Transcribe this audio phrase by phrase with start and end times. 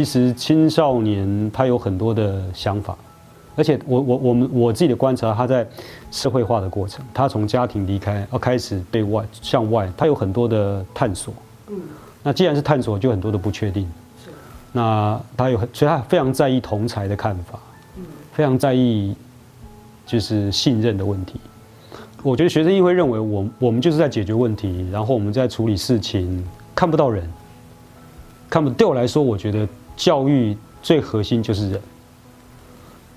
[0.00, 2.96] 其实青少年他有很多的想法，
[3.54, 5.66] 而且我我我们我自己的观察，他在
[6.10, 11.34] 社会化的过程，他从家庭离开，而开始对外向外，他有很多的探索。
[11.68, 11.78] 嗯，
[12.22, 13.86] 那既然是探索，就很多的不确定。
[14.72, 17.60] 那他有，所以他非常在意同才的看法，
[18.32, 19.14] 非常在意
[20.06, 21.38] 就是信任的问题。
[22.22, 26.42] 我觉得学生亦会认为，我我们就是在解决问题，然后我们在处理事情，
[26.74, 27.30] 看不到人，
[28.48, 31.80] 看不对我来说，我觉得教育最核心就是人。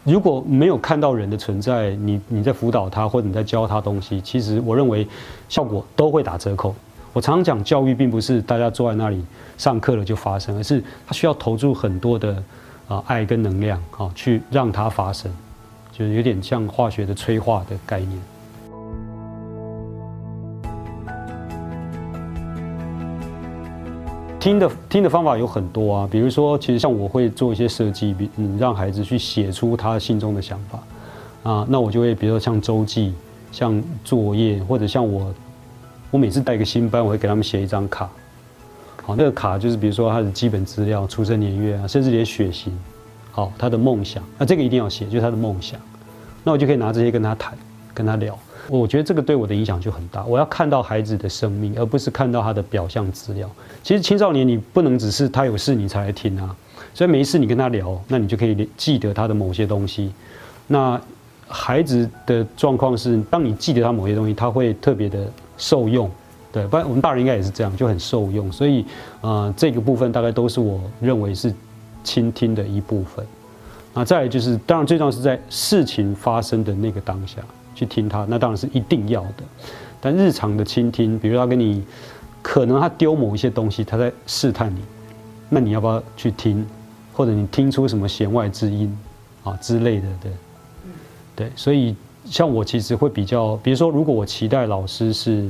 [0.03, 5.07] 如果没有看到人的存在，你你在辅导他或者你在教他东西，其实我认为
[5.47, 6.75] 效果都会打折扣。
[7.13, 9.23] 我常常讲，教育并不是大家坐在那里
[9.57, 12.43] 上课了就发生，而是他需要投注很多的
[12.87, 15.31] 啊爱跟能量啊，去让它发生，
[15.91, 18.19] 就是有点像化学的催化的概念。
[24.43, 33.13] 听的听的方法有很多啊，比如说，其实像我会做一些设计，比嗯让孩子去写出他心中的想法，啊，那我就会比如说像周记、
[33.53, 35.33] 像作业，或者像我，
[36.11, 38.09] 我每次带一个新班，我会给他们写一张卡，
[39.03, 42.77] 好，那个卡就是比如说他的基本资料、出生年月啊，甚至连血型，
[43.31, 45.79] 好，他的梦想，那这个一定要写，就是他的梦想，
[46.43, 47.57] 那我就可以拿这些跟他谈，
[47.93, 48.37] 跟他聊。
[48.67, 50.23] 我觉得这个对我的影响就很大。
[50.25, 53.49] 我要看到孩子的生命，而不是看到他的表象资料。
[53.81, 56.55] 其实青少年你不能只是他有事你才来听啊，
[56.93, 60.11] 所以没事你跟他聊，那你就可以记得他的某些东西。
[60.67, 60.99] 那
[61.47, 66.09] 孩子的状况是，当你记得他某些东西，他会特别的受用。
[66.51, 68.51] 对，不然我们大人应该也是这样，就很受用。
[68.51, 68.85] 所以，
[69.21, 71.53] 呃，这个部分大概都是我认为是
[72.03, 73.25] 倾听的一部分。
[73.93, 77.41] 那再就是，当然最重要是在事情发生的那个当下。
[77.75, 79.43] 去听他，那当然是一定要的。
[79.99, 81.83] 但日常的倾听，比如他跟你，
[82.39, 84.79] 可能他丢某一些东西，他在试探你，
[85.49, 86.63] 那你要不要去听？
[87.13, 88.95] 或者你听出什么弦外之音
[89.43, 90.07] 啊之类的？
[90.21, 90.31] 对，
[91.35, 91.51] 对。
[91.55, 91.95] 所以
[92.25, 95.49] 像我其实会比较，比如说，如果我期待老师是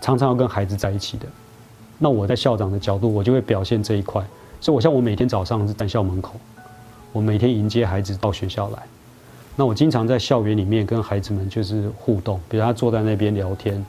[0.00, 1.26] 常常要跟孩子在一起的，
[1.98, 4.24] 那我在校长的角度，我就会表现这一块。
[4.62, 6.32] 所以我像我每天早上是在校门口，
[7.12, 8.78] 我每天迎接孩子到学校来。
[9.56, 13.84] 那我经常在校园里面跟孩子们就是互动，比如他坐在那边聊天，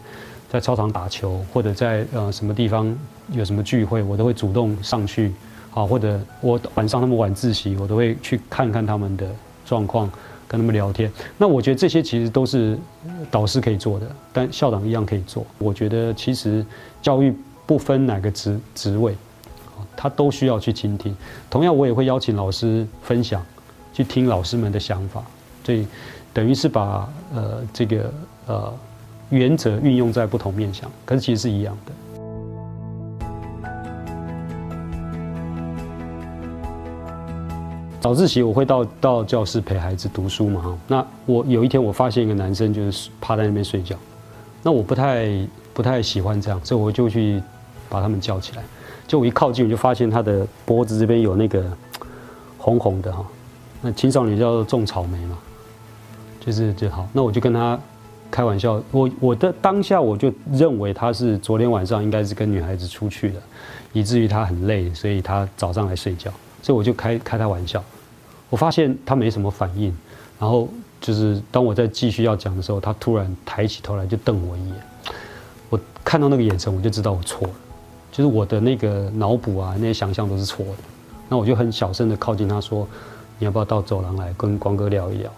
[0.50, 2.98] 在操场打球，或者在呃什么地方
[3.34, 5.32] 有什么聚会，我都会主动上去，
[5.70, 9.28] 好，或者我晚上他们晚自习，我都会去看看他们的
[9.64, 10.10] 状况，
[10.48, 11.12] 跟他们聊天。
[11.38, 12.76] 那我觉得这些其实都是
[13.30, 15.46] 导师可以做的，但校长一样可以做。
[15.60, 16.66] 我觉得其实
[17.00, 17.32] 教育
[17.68, 19.16] 不分哪个职职位，
[20.02, 21.14] 他都需要去倾听。
[21.50, 23.46] 同样，我也会邀请老师分享，
[23.92, 25.22] 去听老师们的想法。
[25.66, 25.86] 所以，
[26.34, 28.14] 等于是把呃这个
[28.48, 28.74] 呃
[29.30, 31.92] 原则运用在不同面向，可是其实是一样的。
[38.00, 40.78] 早自习我会到到教室陪孩子读书嘛哈。
[40.88, 43.98] 那我有一天我发现一个男生就是趴在那边睡觉，
[44.64, 45.28] 那我不太
[45.74, 47.44] 不太喜欢这样，所以我就去
[47.90, 48.64] 把他们叫起来。
[49.10, 51.66] 就我一靠近，我就发现他的脖子这边有那个
[52.60, 53.26] 红红的哈。
[53.82, 55.38] 那青少年叫做种草莓嘛。
[56.40, 57.78] 就是就好，那我就跟他
[58.32, 58.82] 开玩笑。
[58.92, 63.42] 我我的当下我就认为他是昨天晚上应该是跟女孩子出去的，
[63.94, 66.32] 以至于他很累，所以他早上来睡觉。
[66.64, 67.84] 所以我就开开他玩笑。
[68.50, 69.96] 我发现他没什么反应，
[70.40, 70.70] 然后
[71.02, 74.76] 就是当我在继续要讲的时候，他突然抬起头来就瞪我一眼。
[75.70, 77.54] 我看到那个眼神，我就知道我错了，
[78.20, 80.84] 就是我的那个脑补啊，那些想象都是错的。
[81.30, 82.86] 那我就很小声的靠近他说
[83.40, 85.32] ：“你要不要到走廊来跟光哥聊一聊？”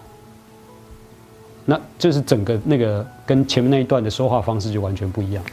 [1.64, 5.44] 那就是整个那个跟前面那一段的说话方式就完全不一样，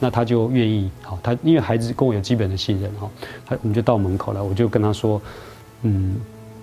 [0.00, 3.10] 那他就愿意好，他因为孩子跟我有基本的信任哈，
[3.44, 5.20] 他我们就到门口了，我就跟他说，
[5.82, 6.16] 嗯，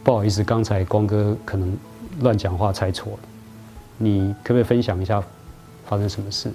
[0.04, 1.78] 不好意思，刚才光哥可能
[2.22, 3.20] 乱讲话猜错了，
[4.00, 5.24] 你可不可以分享一下
[5.86, 6.52] 发生什么事？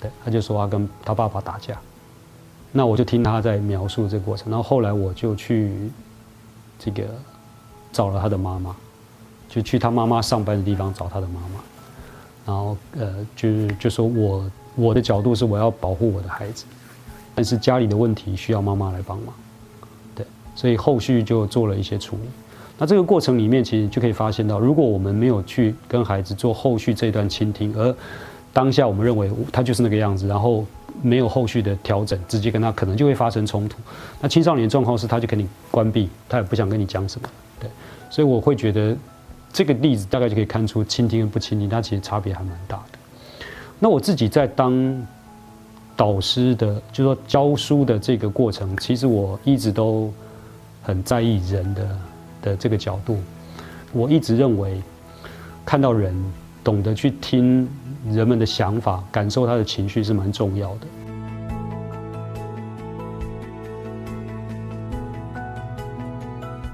[0.00, 1.76] 对，他就说他跟他爸爸打架，
[2.72, 5.72] 那我就听他在描述这个过程，然后后来我就去
[6.78, 7.04] 这个
[7.92, 8.74] 找了他的妈妈，
[9.48, 11.60] 就去他妈妈上班的地方找他的妈妈。
[12.46, 16.64] 然后，呃，就是就说我我的角度是我要保护我的孩子，
[17.34, 19.34] 但是家里的问题需要妈妈来帮忙，
[20.14, 20.26] 对，
[20.56, 22.22] 所以后续就做了一些处理。
[22.78, 27.94] 那这个过程里面，其实就可以发现到，如果我们没有去跟孩子做后续这段倾听，而
[28.54, 30.64] 当下我们认为他就是那个样子，然后
[31.02, 33.78] 没有后续的调整，直接跟他可能就会发生冲突。
[34.20, 37.28] 那青少年状况是，他就给你关闭，他也不想跟你讲什么，
[37.58, 37.70] 对，
[38.10, 38.96] 所以我会觉得。
[39.52, 42.98] 这个例子大概就可以看出，倾听跟不倾听，它其实差别还蛮大的。
[43.80, 45.04] 那我自己在当
[45.96, 50.08] 导师的，就是说教书的这个过程，其实我一直都
[50.84, 51.98] 很在意人的
[52.42, 53.18] 的这个角度。
[53.92, 54.80] 我一直认为，
[55.66, 56.14] 看到人，
[56.62, 57.68] 懂得去听
[58.08, 60.86] 人们的想法，感受他的情绪是蛮重要的。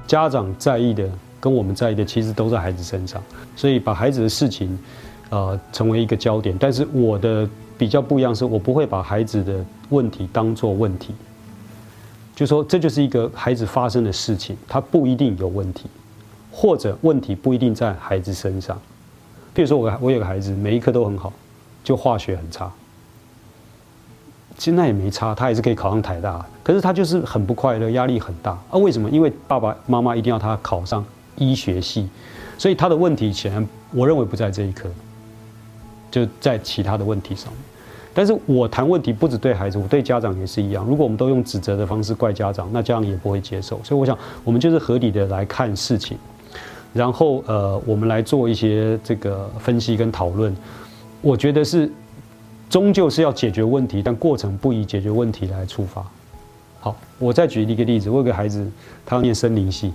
[0.06, 3.20] 家长在意的，跟我们在意的，其实都在孩子身上，
[3.56, 4.78] 所以把孩子的事情，
[5.30, 6.56] 呃，成为一个焦点。
[6.60, 11.12] 但是我的比较不一样，是我不会把孩子的问题当做问题，
[12.36, 15.86] 就说这就是一个孩子发生的事情，他不一定有问题，
[16.52, 18.80] 或者问题不一定在孩子身上。
[19.56, 21.32] 比如说我我有个孩子，每一科都很好，
[21.82, 22.70] 就化学很差。
[24.58, 26.44] 其实那也没差，他也是可以考上台大。
[26.62, 28.76] 可是他就是很不快乐，压力很大啊！
[28.76, 29.08] 为什么？
[29.08, 31.02] 因为爸爸妈妈一定要他考上
[31.36, 32.06] 医学系，
[32.58, 34.90] 所以他的问题显然我认为不在这一科，
[36.10, 37.62] 就在其他的问题上面。
[38.12, 40.84] 但是我谈问题不只对孩子，我对家长也是一样。
[40.84, 43.80] 如果我们都用指责的方式怪家长，那家长也不会接受。
[43.82, 46.18] 所以我想，我们就是合理的来看事情，
[46.96, 50.56] 然后呃，我们来做一些这个分析跟讨论。
[51.20, 51.88] 我觉得是。
[52.68, 56.04] 终究是要解决问题，但过程不以解决问题来出发。
[56.80, 58.68] 好，我再举一个例子，我有个孩子，
[59.06, 59.92] 他要念森林系，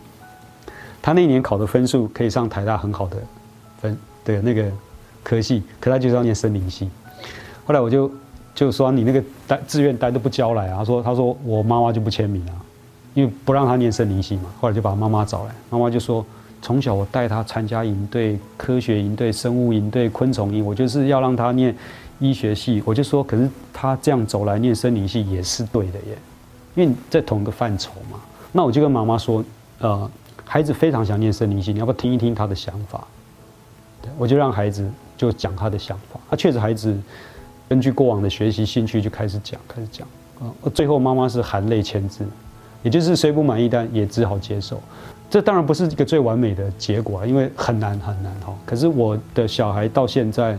[1.02, 3.18] 他那年考的分数可以上台大很好的
[3.82, 4.72] 分的那个
[5.22, 6.90] 科系，可他就是要念森林系。
[7.66, 8.10] 后来我就
[8.56, 12.56] 就说你那个单志愿单都不交来啊，说他说我妈妈就不签名啊，
[13.14, 14.44] 因为不让他念森林系嘛。
[14.62, 16.26] 后来就把妈妈找来，妈妈就说
[16.62, 21.76] 从小我带他参加营队、科学营队、生物营队、昆虫营，我就是要让他念。
[22.24, 26.16] 医学系，我就说，可是他这样走来念森林系也是对的耶，
[26.76, 28.20] 因为在同一个范畴嘛。
[28.52, 29.44] 那我就跟妈妈说，
[29.80, 30.08] 呃，
[30.46, 33.08] 孩子非常想念森林系，你要不要听一听他的想法？
[34.04, 34.88] 对，我就让孩子
[35.18, 36.20] 就讲他的想法。
[36.30, 36.96] 他确实，孩子
[37.68, 40.08] 根据过往的学习兴趣就开始讲，开始讲
[40.40, 40.54] 啊。
[40.76, 42.24] 最后妈妈是含泪签字，
[42.84, 44.80] 也就是虽不满意，但也只好接受。
[45.32, 48.54] 这当然不是一个最完美的结果啊，因为很难很难哈。
[48.68, 50.56] 可是我的小孩到现在。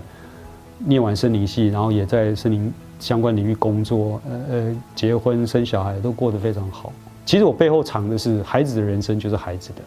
[0.85, 6.93] 念完森林系，然后也在森林相关领域工作，呃呃，结婚生小孩都过得非常好。
[7.25, 9.83] 其实我背后藏的是孩子的人生就是孩子的，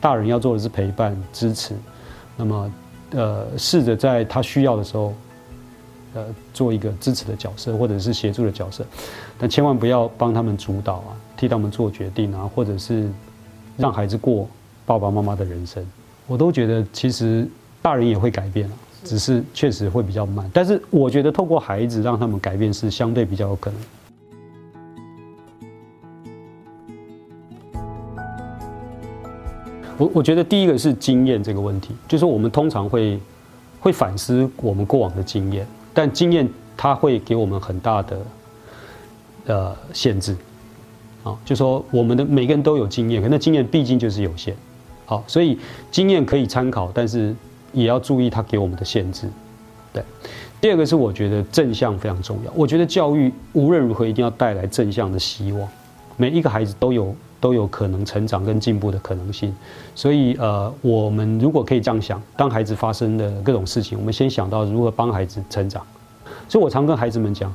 [0.00, 1.74] 大人要做的是陪伴支持，
[2.36, 2.72] 那么
[3.10, 5.12] 呃试着在他需要的时候，
[6.14, 6.24] 呃
[6.54, 8.86] 做一个支持的角色或者是协助的角色，
[9.36, 13.10] 但千万不要帮他们主导啊，替他们做决定啊，或者是
[13.76, 14.48] 让孩子过
[14.84, 15.84] 爸爸妈妈的人生。
[16.26, 17.46] 我都觉得其实
[17.80, 18.76] 大人也会改变了。
[19.04, 23.80] 只是确实会比较慢，但是我觉得透过孩子让他们改变是相对比较有可能。
[29.96, 33.20] 我我觉得第一个是经验这个问题，就是我们通常会
[33.78, 35.64] 会反思我们过往的经验，
[35.94, 38.18] 但经验它会给我们很大的
[39.46, 40.36] 呃限制，
[41.28, 44.54] 啊，就说我们的每个人都有经验，可那经验毕竟就是有限，
[45.04, 45.58] 好，所以
[45.90, 47.34] 经验可以参考，但是。
[47.72, 49.28] 也要注意他给我们的限制，
[49.92, 50.02] 对。
[50.62, 52.50] 第二个是我觉得正向非常重要。
[52.54, 55.68] 我觉得教育无论如何一定要带来正向的希望，
[56.16, 59.54] 每一个孩子都有都有可能成长跟进步的可能性。
[59.94, 65.84] 所以呃，我们如果可以这样想，当孩子发生的各种事情，我们先想到如何帮孩子成长。
[66.48, 67.52] 所以我常跟孩子们讲，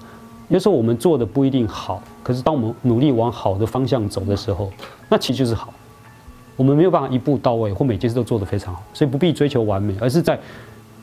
[0.52, 4.70] 有时候我们做的不一定好，可是当我们努力往好的方向走的时候，
[5.08, 5.74] 那其实就是好。
[6.58, 10.38] 我们没有办法一步到位，或每件事都做得非常好，所以不必追求完美，而是在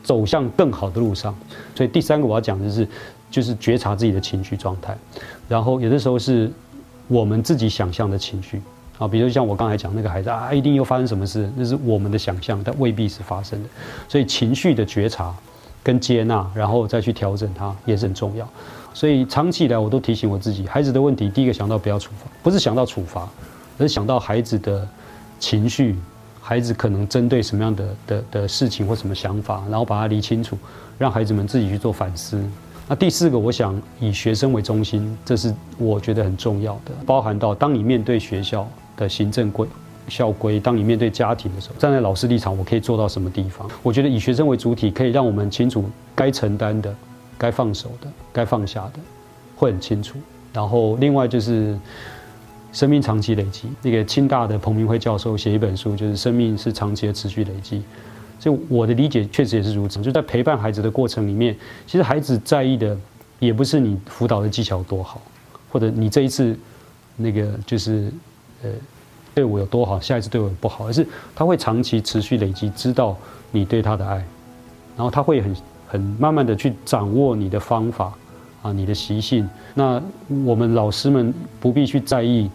[0.03, 1.35] 走向更好的路上。
[1.73, 2.87] 所以第三个我要讲的是，
[3.31, 4.95] 就是觉察自己的情绪状态，
[5.47, 6.49] 然后有的时候是
[7.07, 8.61] 我们自己想象的情绪
[8.99, 13.69] 啊，比如像我刚才讲那个孩子啊，一定又发生什么事，那是我们的想象，但未必是发生的。
[14.07, 15.35] 所以情绪的觉察
[15.83, 18.47] 跟接纳，然后再去调整它也是很重要。
[18.99, 23.29] 所以长期以来我都提醒我自己，孩子的问题，第一个想到不要处罚，不是想到处罚，
[23.77, 24.85] 而是想到孩子的。
[25.39, 25.95] 情绪，
[26.41, 30.57] 孩子可能针对什么样的的的事情或什么想法，然后把它理清楚，
[30.97, 32.37] 让孩子们自己去做反思。
[32.89, 39.65] 那第四个，我想以学生为中心，这是我觉得很重要的，包含到当你面对学校的行政规
[40.09, 43.65] 校规，当你面对家庭的时候，站在老师立场，我可以做到什么地方？
[43.81, 46.93] 我觉得以学生为主体，可以让我们清楚该承担的、
[47.39, 48.99] 该放手的、该放下的，
[49.55, 50.19] 会很清楚。
[50.53, 51.75] 然后另外就是。
[52.71, 57.81] 生命长期累积，那个清大的彭明辉教授写一本书，就是生命是长期的持续累积。
[58.39, 59.99] 所以我的理解确实也是如此。
[60.03, 62.95] 就在陪伴孩子的过程里面，其实孩子在意的
[63.39, 65.19] 也不是你辅导的技巧多好，
[65.71, 66.55] 或者你这一次
[67.15, 68.13] 那个就是
[68.61, 68.69] 呃
[69.33, 71.03] 对我有多好，下一次对我不好，而是
[71.35, 73.17] 他会长期持续累积，知道
[73.49, 74.17] 你对他的爱，
[74.95, 75.55] 然后他会很
[75.89, 78.13] 很慢慢的去掌握你的方法。
[78.61, 80.03] 啊，你的习性，那
[80.43, 82.51] 我们老师们不必去在意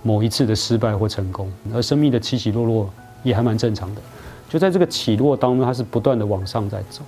[0.00, 2.88] 某一次的失败或成功，而生命的起起落落
[3.24, 4.00] 也还蛮正常的。
[4.48, 7.02] 就在这个起落当中，它是不断的往上在走。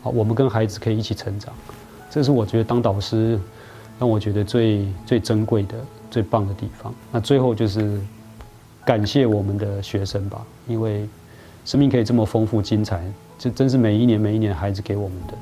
[0.00, 1.52] 好，我们跟孩子可以一起成长，
[2.08, 3.36] 这是我觉得当导师
[3.98, 5.74] 让我觉得最最珍贵的、
[6.08, 6.94] 最棒的地方。
[7.10, 8.00] 那最后就是
[8.84, 11.08] 感谢我们的学生吧，因为
[11.64, 13.02] 生命可以这么丰富精彩，
[13.38, 15.34] 这真是每一年每一年孩子给我们的。